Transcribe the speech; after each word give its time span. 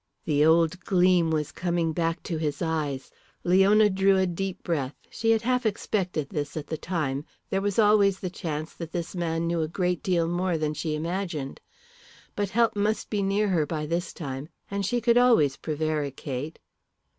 The 0.25 0.43
old 0.43 0.79
gleam 0.79 1.29
was 1.29 1.51
coming 1.51 1.93
back 1.93 2.23
to 2.23 2.39
his 2.39 2.59
eyes. 2.63 3.11
Leona 3.43 3.87
drew 3.87 4.17
a 4.17 4.25
deep 4.25 4.63
breath. 4.63 4.95
She 5.11 5.29
had 5.29 5.43
half 5.43 5.63
expected 5.63 6.29
this 6.29 6.57
at 6.57 6.65
the 6.65 6.75
time; 6.75 7.23
there 7.51 7.61
was 7.61 7.77
always 7.77 8.19
the 8.19 8.31
chance 8.31 8.73
that 8.73 8.91
this 8.93 9.15
man 9.15 9.45
knew 9.45 9.61
a 9.61 9.67
great 9.67 10.01
deal 10.01 10.27
more 10.27 10.57
than 10.57 10.73
she 10.73 10.95
imagined. 10.95 11.61
But 12.35 12.49
help 12.49 12.75
must 12.75 13.11
be 13.11 13.21
near 13.21 13.49
her 13.49 13.67
by 13.67 13.85
this 13.85 14.11
time, 14.11 14.49
and 14.71 14.83
she 14.83 15.01
could 15.01 15.19
always 15.19 15.55
prevaricate. 15.57 16.57